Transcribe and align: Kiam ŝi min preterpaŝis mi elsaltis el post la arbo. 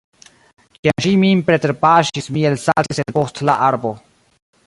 Kiam 0.85 1.03
ŝi 1.05 1.11
min 1.23 1.43
preterpaŝis 1.49 2.31
mi 2.37 2.47
elsaltis 2.51 3.05
el 3.05 3.17
post 3.19 3.45
la 3.51 3.59
arbo. 3.69 3.95